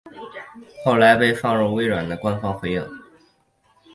[0.83, 2.83] 后来被放入微软的官方回应。